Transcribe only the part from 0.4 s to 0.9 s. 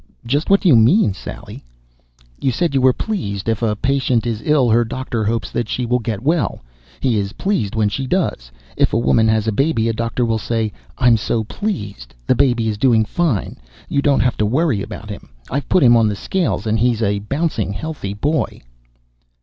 what do you